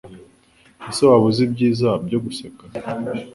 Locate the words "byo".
2.05-2.19